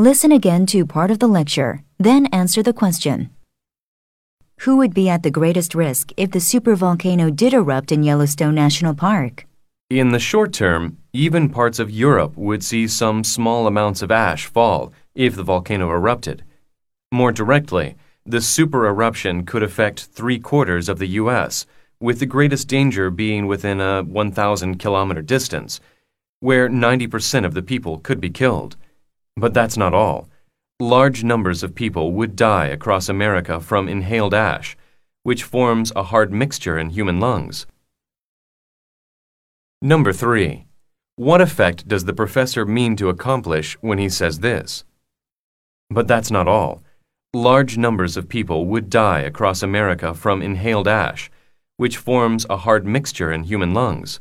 [0.00, 3.28] Listen again to part of the lecture, then answer the question.
[4.60, 8.94] Who would be at the greatest risk if the supervolcano did erupt in Yellowstone National
[8.94, 9.44] Park?
[9.90, 14.46] In the short term, even parts of Europe would see some small amounts of ash
[14.46, 16.44] fall if the volcano erupted.
[17.12, 17.94] More directly,
[18.24, 21.66] the super eruption could affect three quarters of the U.S.,
[22.00, 25.78] with the greatest danger being within a 1,000 kilometer distance,
[26.38, 28.78] where 90% of the people could be killed.
[29.36, 30.28] But that's not all.
[30.80, 34.76] Large numbers of people would die across America from inhaled ash,
[35.22, 37.66] which forms a hard mixture in human lungs.
[39.82, 40.66] Number 3.
[41.16, 44.84] What effect does the professor mean to accomplish when he says this?
[45.90, 46.82] But that's not all.
[47.34, 51.30] Large numbers of people would die across America from inhaled ash,
[51.76, 54.18] which forms a hard mixture in human lungs.